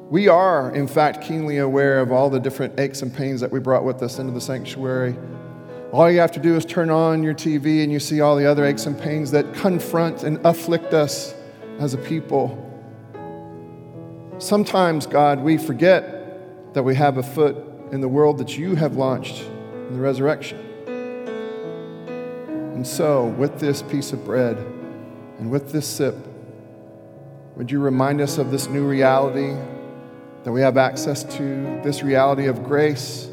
[0.09, 3.59] We are, in fact, keenly aware of all the different aches and pains that we
[3.59, 5.15] brought with us into the sanctuary.
[5.91, 8.47] All you have to do is turn on your TV and you see all the
[8.47, 11.35] other aches and pains that confront and afflict us
[11.77, 12.69] as a people.
[14.41, 17.55] Sometimes, God, we forget that we have a foot
[17.91, 20.57] in the world that you have launched in the resurrection.
[22.73, 24.57] And so, with this piece of bread
[25.37, 26.15] and with this sip,
[27.55, 29.55] would you remind us of this new reality
[30.43, 33.29] that we have access to, this reality of grace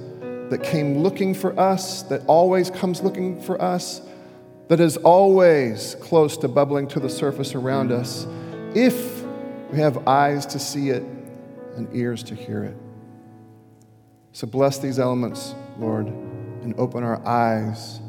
[0.50, 4.02] that came looking for us, that always comes looking for us,
[4.68, 8.26] that is always close to bubbling to the surface around us,
[8.74, 9.17] if
[9.70, 11.02] we have eyes to see it
[11.76, 12.76] and ears to hear it.
[14.32, 18.00] So bless these elements, Lord, and open our eyes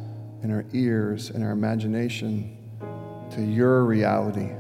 [0.42, 2.58] and our ears and our imagination
[3.32, 4.52] to your reality.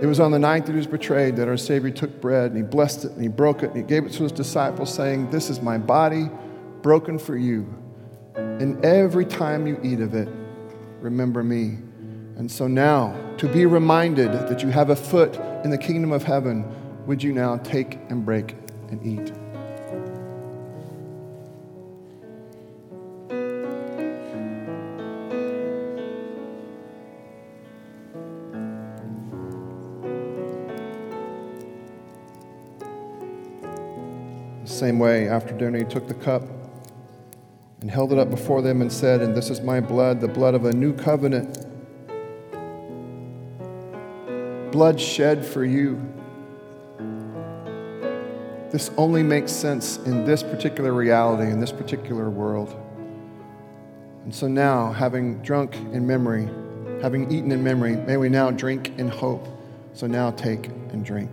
[0.00, 2.56] It was on the night that he was betrayed that our Savior took bread and
[2.56, 5.30] he blessed it and he broke it and he gave it to his disciples, saying,
[5.30, 6.30] This is my body
[6.80, 7.72] broken for you.
[8.34, 10.28] And every time you eat of it,
[11.00, 11.78] remember me.
[12.40, 16.22] And so now, to be reminded that you have a foot in the kingdom of
[16.22, 16.64] heaven,
[17.04, 18.56] would you now take and break
[18.88, 19.26] and eat?
[34.62, 36.44] The same way, after dinner, he took the cup
[37.82, 40.54] and held it up before them and said, And this is my blood, the blood
[40.54, 41.69] of a new covenant
[44.72, 46.00] blood shed for you.
[48.70, 52.74] This only makes sense in this particular reality, in this particular world.
[54.24, 56.48] And so now, having drunk in memory,
[57.02, 59.46] having eaten in memory, may we now drink in hope.
[59.92, 61.30] So now take and drink.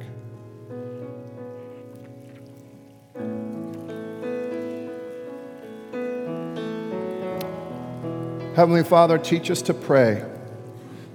[8.55, 10.25] Heavenly Father, teach us to pray.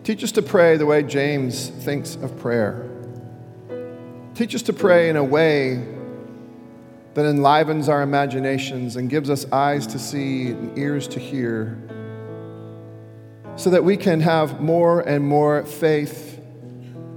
[0.05, 2.89] Teach us to pray the way James thinks of prayer.
[4.35, 5.87] Teach us to pray in a way
[7.15, 11.79] that enlivens our imaginations and gives us eyes to see and ears to hear,
[13.55, 16.41] so that we can have more and more faith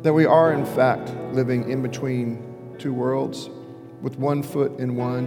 [0.03, 3.49] that we are, in fact, living in between two worlds
[4.01, 5.25] with one foot in one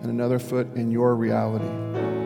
[0.00, 2.19] and another foot in your reality.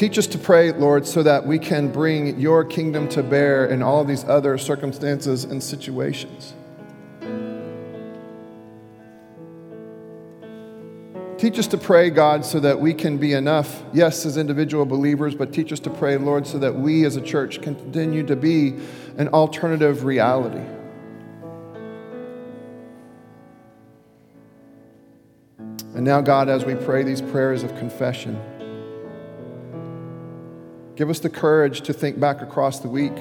[0.00, 3.82] Teach us to pray, Lord, so that we can bring your kingdom to bear in
[3.82, 6.54] all these other circumstances and situations.
[11.36, 15.34] Teach us to pray, God, so that we can be enough, yes, as individual believers,
[15.34, 18.76] but teach us to pray, Lord, so that we as a church continue to be
[19.18, 20.64] an alternative reality.
[25.94, 28.40] And now, God, as we pray these prayers of confession,
[30.96, 33.16] Give us the courage to think back across the week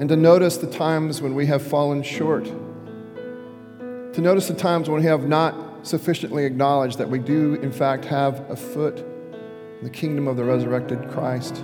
[0.00, 2.44] and to notice the times when we have fallen short.
[2.44, 8.06] To notice the times when we have not sufficiently acknowledged that we do, in fact,
[8.06, 11.62] have a foot in the kingdom of the resurrected Christ.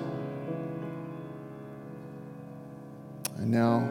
[3.39, 3.89] And now,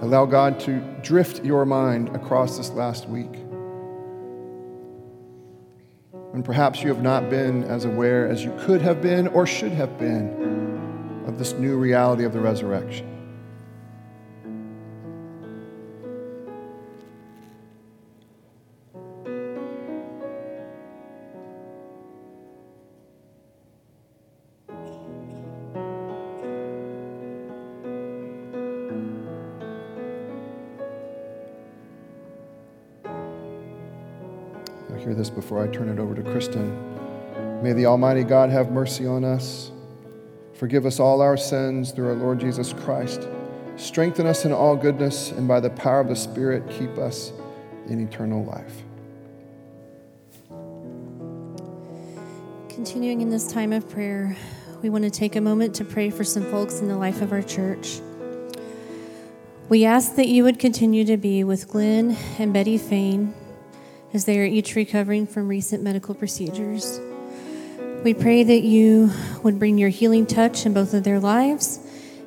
[0.00, 3.34] allow God to drift your mind across this last week.
[6.32, 9.72] And perhaps you have not been as aware as you could have been or should
[9.72, 13.11] have been of this new reality of the resurrection.
[35.52, 37.62] Before I turn it over to Kristen.
[37.62, 39.70] May the Almighty God have mercy on us,
[40.54, 43.28] forgive us all our sins through our Lord Jesus Christ,
[43.76, 47.34] strengthen us in all goodness, and by the power of the Spirit, keep us
[47.86, 48.82] in eternal life.
[52.70, 54.34] Continuing in this time of prayer,
[54.80, 57.30] we want to take a moment to pray for some folks in the life of
[57.30, 58.00] our church.
[59.68, 63.34] We ask that you would continue to be with Glenn and Betty Fain
[64.12, 67.00] as they are each recovering from recent medical procedures.
[68.04, 69.10] We pray that you
[69.42, 71.78] would bring your healing touch in both of their lives,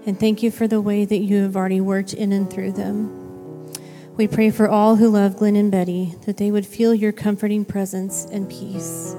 [0.06, 3.74] and thank you for the way that you have already worked in and through them.
[4.16, 7.66] We pray for all who love Glenn and Betty that they would feel your comforting
[7.66, 9.14] presence and peace.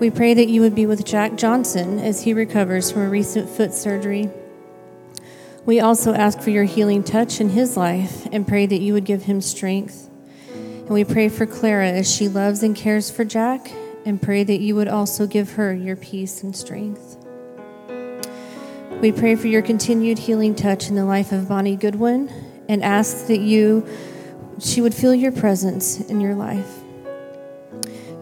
[0.00, 3.48] We pray that you would be with Jack Johnson as he recovers from a recent
[3.48, 4.28] foot surgery.
[5.64, 9.04] We also ask for your healing touch in his life and pray that you would
[9.04, 10.07] give him strength
[10.88, 13.70] and we pray for Clara as she loves and cares for Jack,
[14.06, 17.18] and pray that you would also give her your peace and strength.
[19.02, 22.30] We pray for your continued healing touch in the life of Bonnie Goodwin
[22.70, 23.86] and ask that you
[24.60, 26.78] she would feel your presence in your life.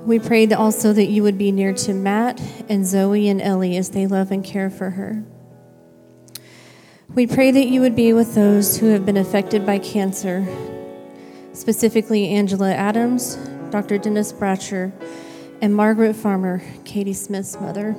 [0.05, 3.77] We pray that also that you would be near to Matt and Zoe and Ellie
[3.77, 5.23] as they love and care for her.
[7.14, 10.45] We pray that you would be with those who have been affected by cancer
[11.57, 13.37] specifically Angela Adams,
[13.71, 13.99] Dr.
[13.99, 14.93] Dennis Bratcher,
[15.63, 17.97] and Margaret Farmer, Katie Smith's mother.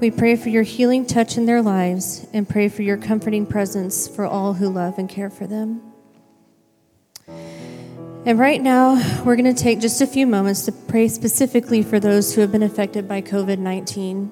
[0.00, 4.06] We pray for your healing touch in their lives and pray for your comforting presence
[4.06, 5.82] for all who love and care for them.
[8.24, 11.98] And right now, we're going to take just a few moments to pray specifically for
[11.98, 14.30] those who have been affected by COVID 19.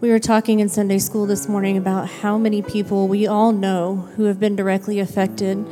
[0.00, 4.08] We were talking in Sunday school this morning about how many people we all know
[4.16, 5.66] who have been directly affected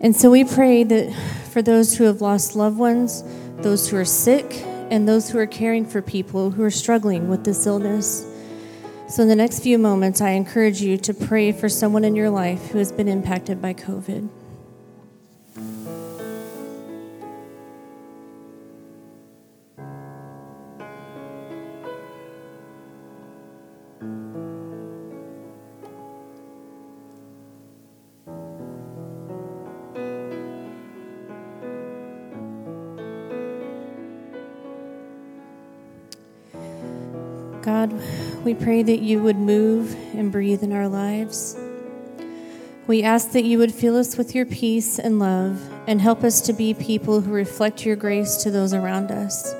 [0.00, 1.12] and so we pray that
[1.50, 3.22] for those who have lost loved ones,
[3.58, 7.44] those who are sick, and those who are caring for people who are struggling with
[7.44, 8.26] this illness.
[9.08, 12.30] So, in the next few moments, I encourage you to pray for someone in your
[12.30, 14.28] life who has been impacted by COVID.
[38.60, 41.56] Pray that you would move and breathe in our lives.
[42.86, 46.40] We ask that you would fill us with your peace and love and help us
[46.42, 49.54] to be people who reflect your grace to those around us.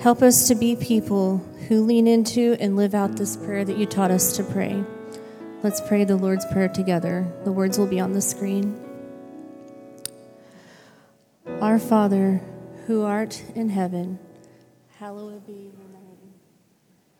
[0.00, 1.38] Help us to be people
[1.68, 4.84] who lean into and live out this prayer that you taught us to pray.
[5.62, 7.26] Let's pray the Lord's Prayer together.
[7.44, 8.80] The words will be on the screen.
[11.60, 12.40] Our Father,
[12.86, 14.20] who art in heaven,
[14.98, 15.72] hallowed be.